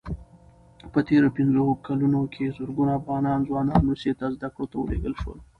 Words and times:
په 0.91 0.99
تېرو 1.09 1.27
پنځو 1.37 1.63
کلونو 1.87 2.21
کې 2.33 2.53
زرګونه 2.57 2.91
افغان 2.99 3.25
ځوانان 3.47 3.81
روسیې 3.89 4.13
ته 4.19 4.25
زدکړو 4.35 4.69
ته 4.71 4.75
ولېږل 4.79 5.13
شول. 5.21 5.39